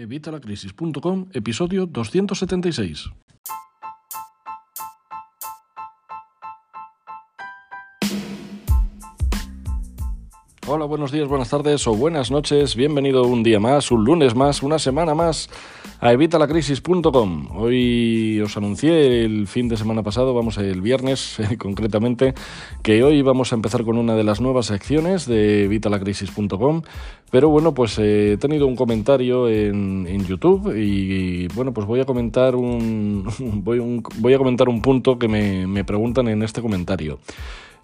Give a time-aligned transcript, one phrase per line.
[0.00, 3.10] Evitalacrisis.com, episodio 276.
[10.66, 12.76] Hola, buenos días, buenas tardes o buenas noches.
[12.76, 15.50] Bienvenido un día más, un lunes más, una semana más
[16.00, 17.48] a evitalacrisis.com.
[17.56, 22.34] Hoy os anuncié el fin de semana pasado, vamos el viernes concretamente,
[22.82, 26.82] que hoy vamos a empezar con una de las nuevas secciones de evitalacrisis.com.
[27.30, 32.04] Pero bueno, pues eh, he tenido un comentario en, YouTube y, bueno, pues voy a
[32.04, 33.24] comentar un,
[33.62, 37.18] voy, a comentar un punto que me, me preguntan en este comentario.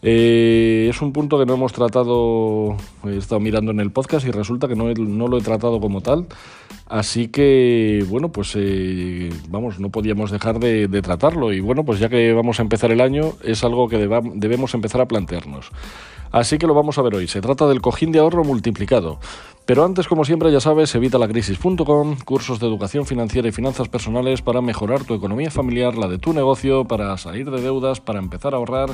[0.08, 4.30] Eh, es un punto que no hemos tratado, he estado mirando en el podcast y
[4.30, 6.26] resulta que no, lo he tratado como tal.
[6.86, 11.52] Así que, bueno, pues eh, vamos, no podíamos dejar de, tratarlo.
[11.52, 15.00] Y bueno, pues ya que vamos a empezar el año, es algo que debemos empezar
[15.00, 15.72] a plantearnos.
[16.30, 17.26] Así que lo vamos a ver hoy.
[17.26, 19.18] Se trata del cojín de ahorro multiplicado.
[19.64, 24.60] Pero antes, como siempre, ya sabes, evitalacrisis.com, cursos de educación financiera y finanzas personales para
[24.60, 28.58] mejorar tu economía familiar, la de tu negocio, para salir de deudas, para empezar a
[28.58, 28.90] ahorrar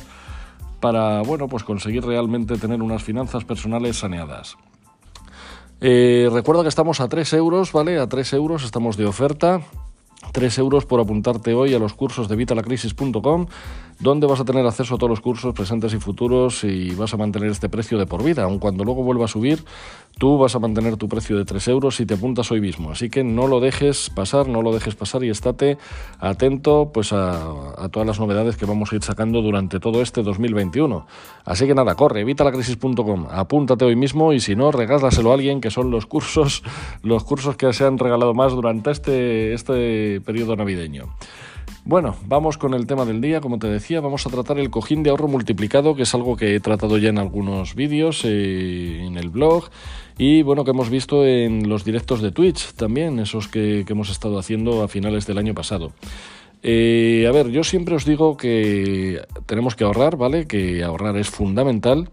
[0.83, 4.57] para bueno, pues conseguir realmente tener unas finanzas personales saneadas.
[5.81, 7.99] Eh, recuerda que estamos a 3 euros, ¿vale?
[7.99, 9.63] A 3 euros estamos de oferta.
[10.31, 13.47] 3 euros por apuntarte hoy a los cursos de vitalacrisis.com,
[13.99, 17.17] donde vas a tener acceso a todos los cursos presentes y futuros y vas a
[17.17, 18.45] mantener este precio de por vida.
[18.45, 19.65] Aun cuando luego vuelva a subir,
[20.19, 22.91] tú vas a mantener tu precio de 3 euros si te apuntas hoy mismo.
[22.91, 25.79] Así que no lo dejes pasar, no lo dejes pasar y estate
[26.19, 31.07] atento pues a, todas las novedades que vamos a ir sacando durante todo este 2021.
[31.45, 35.71] Así que nada, corre, evitalacrisis.com, apúntate hoy mismo y si no, regálaselo a alguien que
[35.71, 36.63] son los cursos,
[37.03, 41.09] los cursos que se han regalado más durante este, este periodo navideño.
[41.85, 43.41] Bueno, vamos con el tema del día.
[43.41, 46.55] Como te decía, vamos a tratar el cojín de ahorro multiplicado, que es algo que
[46.55, 49.69] he tratado ya en algunos vídeos, eh, en el blog,
[50.17, 54.39] y bueno, que hemos visto en los directos de Twitch también, esos que, hemos estado
[54.39, 55.93] haciendo a finales del año pasado.
[56.63, 60.47] Eh, a ver, yo siempre os digo que tenemos que ahorrar, ¿vale?
[60.47, 62.11] Que ahorrar es fundamental.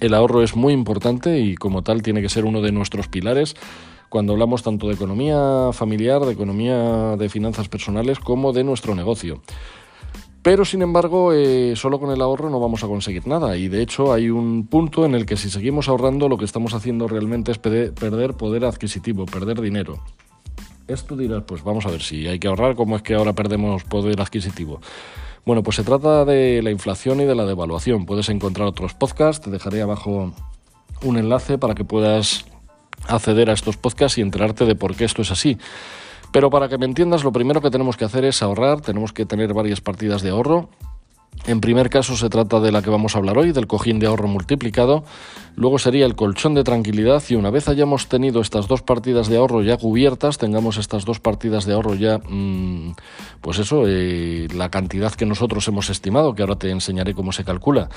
[0.00, 3.54] El ahorro es muy importante y como tal tiene que ser uno de nuestros pilares
[4.08, 9.42] cuando hablamos tanto de economía familiar, de economía de finanzas personales, como de nuestro negocio.
[10.42, 13.56] Pero sin embargo, eh, solo con el ahorro no vamos a conseguir nada.
[13.56, 16.74] Y de hecho hay un punto en el que si seguimos ahorrando, lo que estamos
[16.74, 19.98] haciendo realmente es perder poder adquisitivo, perder dinero.
[20.86, 23.84] Esto dirás, pues vamos a ver si hay que ahorrar, ¿cómo es que ahora perdemos
[23.84, 24.80] poder adquisitivo?
[25.44, 28.06] Bueno, pues se trata de la inflación y de la devaluación.
[28.06, 30.32] Puedes encontrar otros podcasts, te dejaré abajo
[31.02, 32.46] un enlace para que puedas
[33.08, 35.58] acceder a estos podcasts y enterarte de por qué esto es así.
[36.32, 39.24] Pero para que me entiendas, lo primero que tenemos que hacer es ahorrar, tenemos que
[39.24, 40.68] tener varias partidas de ahorro.
[41.46, 44.06] En primer caso se trata de la que vamos a hablar hoy, del cojín de
[44.06, 45.04] ahorro multiplicado.
[45.58, 49.38] Luego sería el colchón de tranquilidad y una vez hayamos tenido estas dos partidas de
[49.38, 52.94] ahorro ya cubiertas, tengamos estas dos partidas de ahorro ya, mm,
[53.40, 57.42] pues eso, eh, la cantidad que nosotros hemos estimado, que ahora te enseñaré cómo se
[57.42, 57.88] calcula,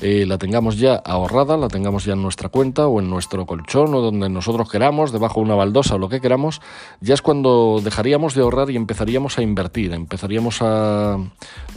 [0.00, 3.94] eh, la tengamos ya ahorrada, la tengamos ya en nuestra cuenta o en nuestro colchón
[3.94, 6.62] o donde nosotros queramos, debajo de una baldosa o lo que queramos,
[7.02, 11.18] ya es cuando dejaríamos de ahorrar y empezaríamos a invertir, empezaríamos a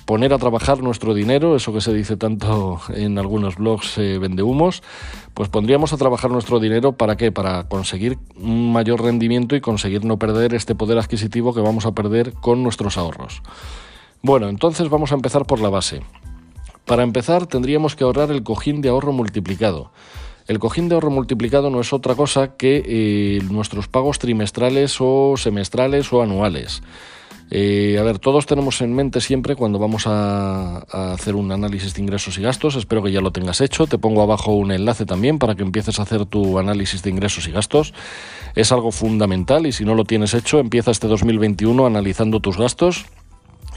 [0.06, 4.44] poner a trabajar nuestro dinero, eso que se dice tanto en algunos blogs eh, vende
[4.44, 4.84] humos,
[5.34, 7.32] pues pondríamos a trabajar nuestro dinero para qué?
[7.32, 11.92] Para conseguir un mayor rendimiento y conseguir no perder este poder adquisitivo que vamos a
[11.94, 13.42] perder con nuestros ahorros.
[14.22, 16.02] Bueno, entonces vamos a empezar por la base.
[16.86, 19.92] Para empezar tendríamos que ahorrar el cojín de ahorro multiplicado.
[20.48, 25.36] El cojín de ahorro multiplicado no es otra cosa que eh, nuestros pagos trimestrales o
[25.38, 26.84] semestrales o anuales.
[27.52, 30.80] Eh, a ver, todos tenemos en mente siempre cuando vamos a,
[31.14, 34.24] hacer un análisis de ingresos y gastos, espero que ya lo tengas hecho, te pongo
[34.24, 37.94] abajo un enlace también para que empieces a hacer tu análisis de ingresos y gastos.
[38.56, 43.06] Es algo fundamental y si no lo tienes hecho, empieza este 2021 analizando tus gastos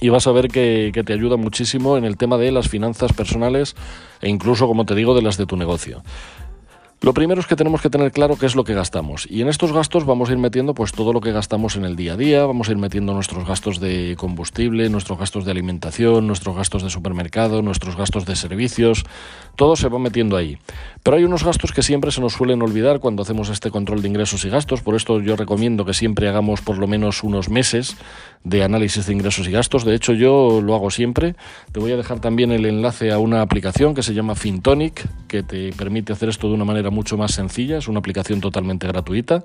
[0.01, 3.13] y vas a ver que, que te ayuda muchísimo en el tema de las finanzas
[3.13, 3.77] personales
[4.23, 6.03] e incluso, como te digo, de las de tu negocio.
[7.01, 9.25] Lo primero es que tenemos que tener claro qué es lo que gastamos.
[9.31, 11.95] Y en estos gastos vamos a ir metiendo pues todo lo que gastamos en el
[11.95, 16.27] día a día, vamos a ir metiendo nuestros gastos de combustible, nuestros gastos de alimentación,
[16.27, 19.05] nuestros gastos de supermercado, nuestros gastos de servicios,
[19.59, 20.57] todo se va metiendo ahí.
[21.03, 24.09] Pero hay unos gastos que siempre se nos suelen olvidar cuando hacemos este control de
[24.09, 27.97] ingresos y gastos, por esto yo recomiendo que siempre hagamos por lo menos unos meses
[28.45, 31.35] de análisis de ingresos y gastos, de hecho yo lo hago siempre.
[31.73, 35.43] Te voy a dejar también el enlace a una aplicación que se llama Fintonic, que
[35.43, 39.45] te permite hacer esto de una manera mucho más sencilla, es una aplicación totalmente gratuita.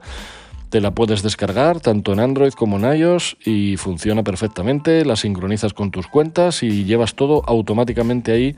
[0.73, 5.71] Te la puedes descargar tanto en Android como en iOS y funciona perfectamente, la sincronizas
[5.71, 8.55] con tus cuentas y llevas todo automáticamente ahí,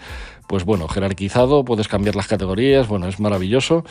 [0.48, 3.84] pues bueno, jerarquizado, puedes cambiar las categorías, bueno, es maravilloso.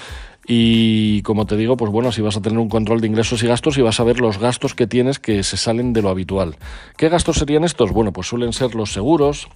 [0.46, 3.46] Y como te digo, pues bueno, si vas a tener un control de ingresos y
[3.46, 6.56] gastos y vas a ver los gastos que tienes que se salen de lo habitual.
[6.96, 7.92] ¿Qué gastos serían estos?
[7.92, 9.48] Bueno, pues suelen ser los seguros,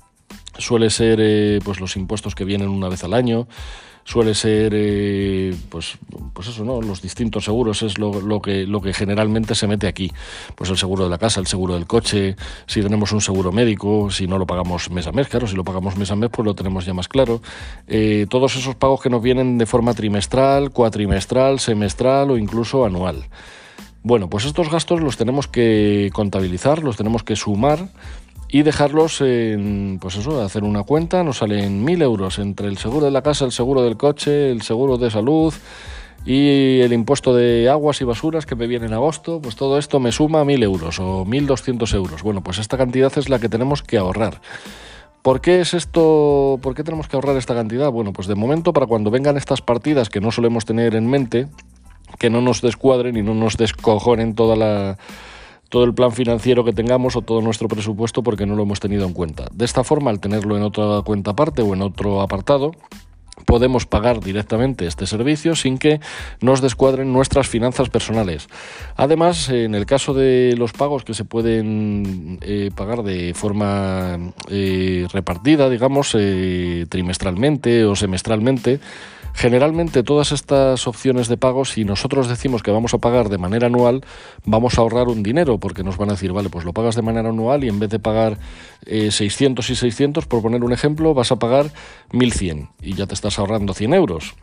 [0.58, 3.48] suele ser eh, pues los impuestos que vienen una vez al año,
[4.08, 5.98] suele ser eh, pues,
[6.32, 6.80] pues eso, ¿no?
[6.80, 10.10] Los distintos seguros es lo, que, lo que generalmente se mete aquí.
[10.54, 12.34] Pues el seguro de la casa, el seguro del coche,
[12.66, 15.62] si tenemos un seguro médico, si no lo pagamos mes a mes, claro, si lo
[15.62, 17.42] pagamos mes a mes, pues lo tenemos ya más claro.
[17.86, 23.26] Eh, todos esos pagos que nos vienen de forma trimestral, cuatrimestral, semestral o incluso anual.
[24.02, 27.90] Bueno, pues estos gastos los tenemos que contabilizar, los tenemos que sumar
[28.48, 33.06] y dejarlos en, pues eso, hacer una cuenta, nos salen mil euros entre el seguro
[33.06, 35.52] de la casa, el seguro del coche, el seguro de salud
[36.24, 40.00] y el impuesto de aguas y basuras que me viene en agosto, pues todo esto
[40.00, 42.22] me suma mil euros o mil doscientos euros.
[42.22, 44.40] Bueno, pues esta cantidad es la que tenemos que ahorrar.
[45.22, 46.58] ¿Por qué es esto?
[46.62, 47.90] ¿Por qué tenemos que ahorrar esta cantidad?
[47.90, 51.48] Bueno, pues de momento para cuando vengan estas partidas que no solemos tener en mente,
[52.18, 54.98] que no nos descuadren y no nos descojonen toda la
[55.68, 59.06] todo el plan financiero que tengamos o todo nuestro presupuesto porque no lo hemos tenido
[59.06, 59.46] en cuenta.
[59.52, 62.72] De esta forma, al tenerlo en otra cuenta aparte o en otro apartado,
[63.44, 66.00] podemos pagar directamente este servicio sin que
[66.40, 68.48] nos descuadren nuestras finanzas personales.
[68.96, 75.06] Además, en el caso de los pagos que se pueden eh, pagar de forma eh,
[75.12, 78.80] repartida, digamos, eh, trimestralmente o semestralmente,
[79.34, 83.66] Generalmente todas estas opciones de pago, si nosotros decimos que vamos a pagar de manera
[83.66, 84.04] anual,
[84.44, 87.02] vamos a ahorrar un dinero, porque nos van a decir, vale, pues lo pagas de
[87.02, 88.38] manera anual y en vez de pagar
[88.86, 91.70] 600 y 600, por poner un ejemplo, vas a pagar
[92.12, 94.34] 1100 y ya te estás ahorrando 100 euros.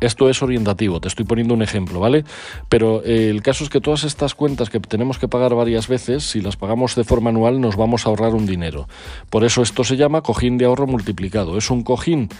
[0.00, 2.24] Esto es orientativo, te estoy poniendo un ejemplo, ¿vale?
[2.68, 6.24] Pero eh, el caso es que todas estas cuentas que tenemos que pagar varias veces,
[6.24, 8.88] si las pagamos de forma anual, nos vamos a ahorrar un dinero.
[9.30, 11.58] Por eso esto se llama cojín de ahorro multiplicado.
[11.58, 12.30] Es un cojín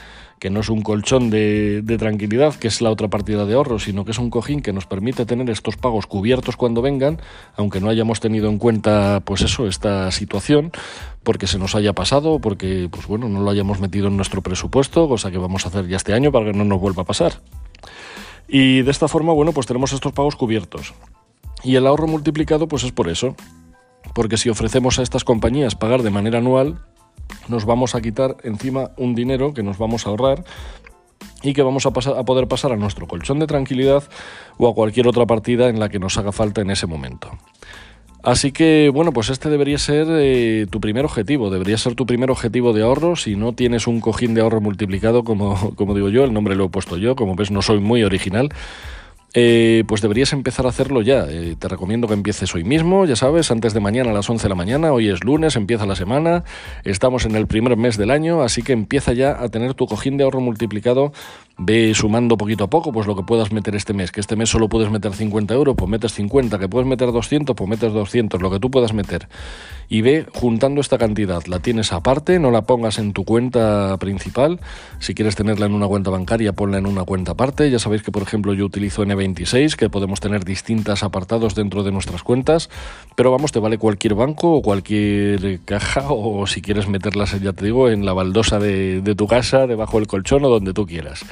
[0.43, 4.05] que no es un colchón de, tranquilidad, que es la otra partida de ahorro, sino
[4.05, 7.21] que es un cojín que nos permite tener estos pagos cubiertos cuando vengan,
[7.55, 10.73] aunque no hayamos tenido en cuenta, pues eso, esta situación,
[11.23, 15.07] porque se nos haya pasado, porque, pues bueno, no lo hayamos metido en nuestro presupuesto,
[15.07, 17.35] cosa que vamos a hacer ya este año para que no nos vuelva a pasar.
[18.49, 20.93] Y de esta forma, bueno, pues tenemos estos pagos cubiertos.
[21.63, 23.37] Y el ahorro multiplicado, pues es por eso.
[24.13, 26.81] Porque si ofrecemos a estas compañías pagar de manera anual,
[27.49, 30.45] nos vamos a quitar encima un dinero que nos vamos a ahorrar
[31.43, 34.05] y que vamos a, pasar, a poder pasar a nuestro colchón de tranquilidad
[34.59, 37.31] o a cualquier otra partida en la que nos haga falta en ese momento.
[38.23, 42.31] Así que, bueno, pues este debería ser eh, tu primer objetivo, debería ser tu primer
[42.31, 43.17] objetivo de ahorro.
[43.17, 46.67] Si no tienes un cojín de ahorro multiplicado, como, como digo yo, el nombre lo
[46.67, 48.51] he puesto yo, como ves no soy muy original,
[49.35, 51.27] eh, pues deberías empezar a hacerlo ya.
[51.29, 54.43] Eh, te recomiendo que empieces hoy mismo, ya sabes, antes de mañana a las 11
[54.43, 54.93] de la mañana.
[54.93, 56.45] Hoy es lunes, empieza la semana,
[56.85, 60.19] estamos en el primer mes del año, así que empieza ya a tener tu cojín
[60.19, 61.13] de ahorro multiplicado.
[61.59, 64.11] Ve sumando poquito a poco, pues lo que puedas meter este mes.
[64.11, 66.59] Que este mes solo puedes meter 50 euros, pues metes 50.
[66.59, 69.29] Que puedes meter 200, pues metes 200, lo que tú puedas meter.
[69.93, 71.45] Y ve juntando esta cantidad.
[71.45, 74.59] La tienes aparte, no la pongas en tu cuenta principal.
[75.01, 77.71] Si quieres tenerla en una cuenta bancaria, ponla en una cuenta aparte.
[77.71, 81.83] Ya sabéis que, por ejemplo, yo utilizo NB 26, que podemos tener distintas apartados dentro
[81.83, 82.71] de nuestras cuentas,
[83.17, 87.67] pero vamos, te vale cualquier banco o cualquier caja o si quieres meterlas, ya te
[87.67, 91.23] digo, en la baldosa de, de tu casa, debajo del colchón o donde tú quieras.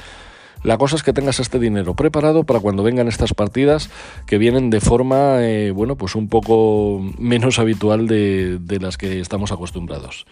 [0.63, 3.89] La cosa es que tengas este dinero preparado para cuando vengan estas partidas
[4.27, 9.19] que vienen de forma, eh, bueno, pues un poco menos habitual de, de las que
[9.19, 10.25] estamos acostumbrados.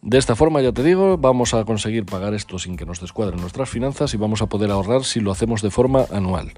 [0.00, 3.40] De esta forma, ya te digo, vamos a conseguir pagar esto sin que nos descuadren
[3.40, 6.52] nuestras finanzas y vamos a poder ahorrar si lo hacemos de forma anual.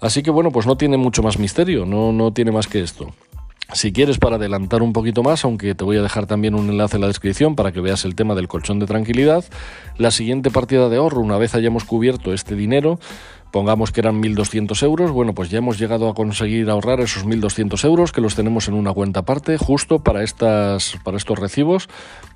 [0.00, 3.12] Así que bueno, pues no tiene mucho más misterio, no, no tiene más que esto.
[3.72, 6.96] Si quieres para adelantar un poquito más, aunque te voy a dejar también un enlace
[6.96, 9.44] en la descripción para que veas el tema del colchón de tranquilidad,
[9.96, 12.98] la siguiente partida de ahorro, una vez hayamos cubierto este dinero,
[13.50, 17.84] pongamos que eran 1.200 euros, bueno, pues ya hemos llegado a conseguir ahorrar esos 1.200
[17.84, 21.88] euros que los tenemos en una cuenta aparte justo para, estas, para estos recibos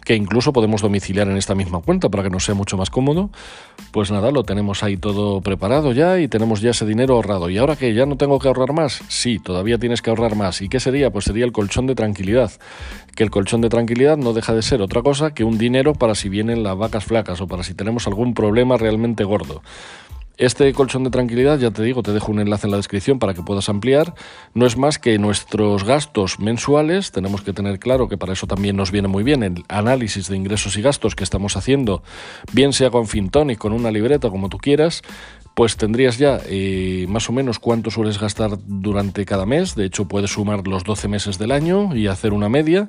[0.04, 3.30] que incluso podemos domiciliar en esta misma cuenta para que nos sea mucho más cómodo.
[3.90, 7.49] Pues nada, lo tenemos ahí todo preparado ya y tenemos ya ese dinero ahorrado.
[7.49, 9.00] ¿Y ahora que ya no tengo que ahorrar más?
[9.09, 10.61] Sí, todavía tienes que ahorrar más.
[10.61, 11.11] ¿Y qué sería?
[11.11, 12.52] Pues sería el colchón de tranquilidad.
[13.16, 16.14] Que el colchón de tranquilidad no deja de ser otra cosa que un dinero para
[16.14, 19.62] si vienen las vacas flacas o para si tenemos algún problema realmente gordo.
[20.37, 23.35] Este colchón de tranquilidad, ya te digo, te dejo un enlace en la descripción para
[23.35, 24.14] que puedas ampliar.
[24.53, 27.12] No es más que nuestros gastos mensuales.
[27.12, 30.37] Tenemos que tener claro que para eso también nos viene muy bien el análisis de
[30.37, 32.03] ingresos y gastos que estamos haciendo,
[32.53, 35.03] bien sea con Fintonic, con una libreta, como tú quieras
[35.55, 39.76] pues tendrías ya eh, más o menos cuánto sueles gastar durante cada mes.
[39.76, 42.88] De hecho, puedes sumar los 12 meses del año y hacer una media.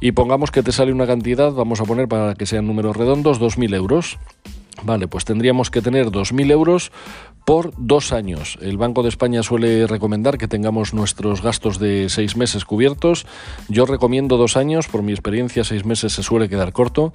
[0.00, 3.40] Y pongamos que te sale una cantidad, vamos a poner para que sean números redondos,
[3.40, 4.18] 2.000 euros.
[4.82, 6.92] Vale, pues tendríamos que tener 2.000 euros
[7.46, 8.58] por dos años.
[8.60, 13.24] El Banco de España suele recomendar que tengamos nuestros gastos de seis meses cubiertos.
[13.68, 17.12] Yo recomiendo dos años, por mi experiencia seis meses se suele quedar corto.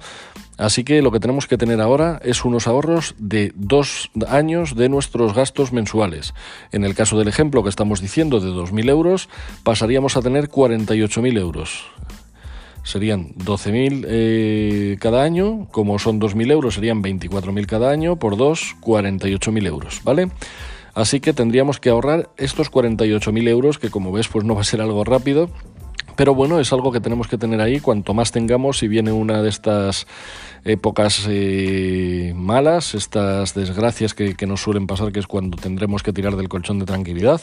[0.56, 4.88] Así que lo que tenemos que tener ahora es unos ahorros de dos años de
[4.88, 6.32] nuestros gastos mensuales.
[6.72, 9.28] En el caso del ejemplo que estamos diciendo de 2.000 euros,
[9.64, 11.84] pasaríamos a tener 48.000 euros
[12.82, 18.76] serían 12.000 eh, cada año, como son 2.000 euros serían 24.000 cada año, por 2,
[18.80, 20.30] 48.000 euros, ¿vale?
[20.94, 24.64] Así que tendríamos que ahorrar estos 48.000 euros, que como ves pues no va a
[24.64, 25.48] ser algo rápido,
[26.16, 29.42] pero bueno, es algo que tenemos que tener ahí, cuanto más tengamos, si viene una
[29.42, 30.06] de estas
[30.64, 36.12] épocas eh, malas, estas desgracias que, que nos suelen pasar, que es cuando tendremos que
[36.12, 37.40] tirar del colchón de tranquilidad,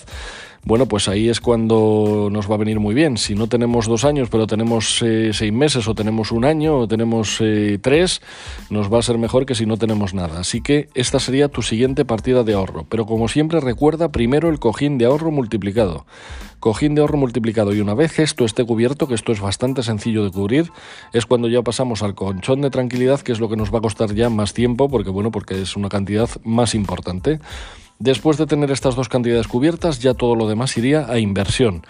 [0.65, 3.17] bueno, pues ahí es cuando nos va a venir muy bien.
[3.17, 6.87] Si no tenemos dos años, pero tenemos eh, seis meses, o tenemos un año, o
[6.87, 8.21] tenemos eh, tres,
[8.69, 10.39] nos va a ser mejor que si no tenemos nada.
[10.39, 12.85] Así que esta sería tu siguiente partida de ahorro.
[12.89, 16.05] Pero como siempre, recuerda primero el cojín de ahorro multiplicado.
[16.59, 17.73] Cojín de ahorro multiplicado.
[17.73, 20.71] Y una vez esto esté cubierto, que esto es bastante sencillo de cubrir,
[21.13, 23.81] es cuando ya pasamos al colchón de tranquilidad, que es lo que nos va a
[23.81, 27.39] costar ya más tiempo, porque bueno, porque es una cantidad más importante.
[27.99, 31.85] Después de tener estas dos cantidades cubiertas, ya todo lo demás iría a inversión.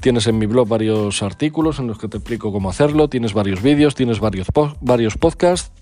[0.00, 3.60] Tienes en mi blog varios artículos en los que te explico cómo hacerlo, tienes varios
[3.60, 4.46] vídeos, tienes varios,
[4.80, 5.72] varios podcasts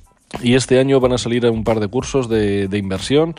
[0.42, 3.35] y este año van a salir un par de cursos de, inversión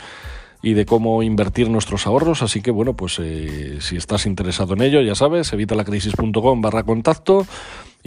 [0.62, 2.44] y de cómo invertir nuestros ahorros.
[2.44, 7.48] Así que bueno, pues eh, si estás interesado en ello, ya sabes, evitalacrisis.com barra contacto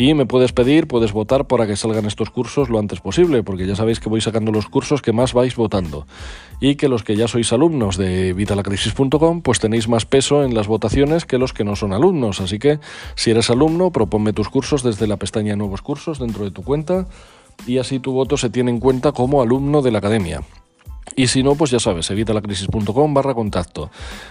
[0.01, 3.67] y me puedes pedir, puedes votar para que salgan estos cursos lo antes posible, porque
[3.67, 6.07] ya sabéis que voy sacando los cursos que más vais votando.
[6.59, 10.69] Y que los que ya sois alumnos de vitalacrisis.com, pues tenéis más peso en las
[10.69, 12.41] votaciones que los que no son alumnos.
[12.41, 12.81] Así que
[13.15, 17.07] si eres alumno, proponme tus cursos desde la pestaña Nuevos Cursos dentro de tu cuenta
[17.67, 20.41] y así tu voto se tiene en cuenta como alumno de la academia.
[21.15, 23.91] Y si no, pues ya sabes, evitalacrisis.com barra contacto.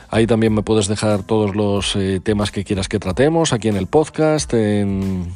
[0.10, 3.76] Ahí también me puedes dejar todos los eh, temas que quieras que tratemos aquí en
[3.76, 5.32] el podcast, en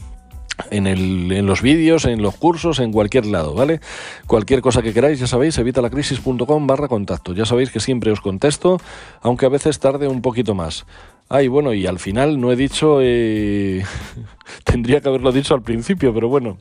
[0.69, 3.79] en, el, en los vídeos, en los cursos, en cualquier lado, ¿vale?
[4.27, 7.33] Cualquier cosa que queráis, ya sabéis, evitalacrisis.com barra contacto.
[7.33, 8.79] Ya sabéis que siempre os contesto,
[9.22, 10.86] aunque a veces tarde un poquito más.
[11.29, 13.83] Ay, bueno, y al final no he dicho, eh,
[14.63, 16.57] tendría que haberlo dicho al principio, pero bueno,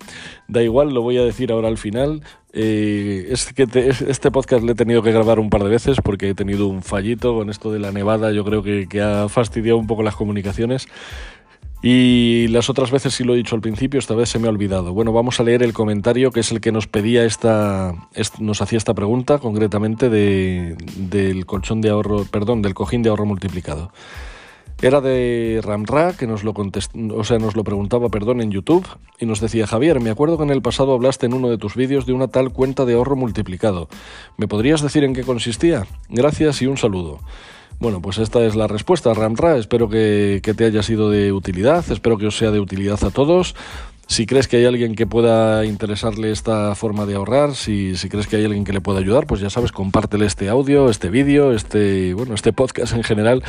[0.48, 2.22] da igual, lo voy a decir ahora al final.
[2.54, 3.66] Eh, es que
[4.08, 6.82] este podcast le he tenido que grabar un par de veces porque he tenido un
[6.82, 10.16] fallito con esto de la nevada, yo creo que, que ha fastidiado un poco las
[10.16, 10.86] comunicaciones.
[11.82, 14.50] Y las otras veces sí lo he dicho al principio, esta vez se me ha
[14.50, 14.94] olvidado.
[14.94, 17.92] Bueno, vamos a leer el comentario que es el que nos pedía esta,
[18.38, 23.26] nos hacía esta pregunta, concretamente de, del colchón de ahorro, perdón, del cojín de ahorro
[23.26, 23.90] multiplicado.
[24.80, 28.86] Era de Ramra, que nos lo o sea, nos lo preguntaba, perdón, en YouTube,
[29.18, 31.74] y nos decía, Javier, me acuerdo que en el pasado hablaste en uno de tus
[31.76, 33.88] vídeos de una tal cuenta de ahorro multiplicado.
[34.36, 35.86] ¿Me podrías decir en qué consistía?
[36.08, 37.20] Gracias y un saludo.
[37.82, 39.56] Bueno, pues esta es la respuesta, Ramra.
[39.56, 43.56] Espero que, te haya sido de utilidad, espero que os sea de utilidad a todos.
[44.06, 48.28] Si crees que hay alguien que pueda interesarle esta forma de ahorrar, si, si crees
[48.28, 51.50] que hay alguien que le pueda ayudar, pues ya sabes, compártele este audio, este vídeo,
[51.50, 53.42] este, bueno, este podcast en general.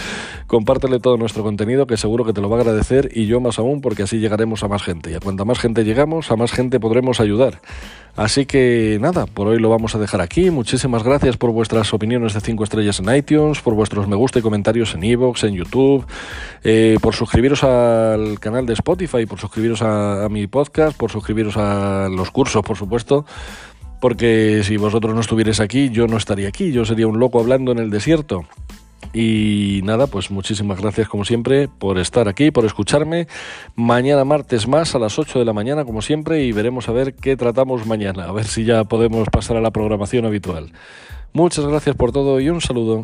[0.47, 3.59] Compártele todo nuestro contenido, que seguro que te lo va a agradecer y yo más
[3.59, 5.11] aún, porque así llegaremos a más gente.
[5.11, 7.61] Y a cuanta más gente llegamos, a más gente podremos ayudar.
[8.15, 10.51] Así que nada, por hoy lo vamos a dejar aquí.
[10.51, 14.41] Muchísimas gracias por vuestras opiniones de 5 estrellas en iTunes, por vuestros me gusta y
[14.43, 16.05] comentarios en iVoox, en YouTube,
[16.63, 21.58] eh, por suscribiros al canal de Spotify, por suscribiros a, a mi podcast, por suscribiros
[21.58, 23.25] a los cursos, por supuesto
[24.03, 27.72] porque si vosotros no estuvierais aquí, yo no estaría aquí, yo sería un loco hablando
[27.72, 28.43] en el desierto.
[29.13, 33.27] Y nada, pues muchísimas gracias como siempre por estar aquí, por escucharme.
[33.75, 37.13] Mañana martes más a las 8 de la mañana como siempre y veremos a ver
[37.13, 40.72] qué tratamos mañana, a ver si ya podemos pasar a la programación habitual.
[41.32, 43.03] Muchas gracias por todo y un saludo.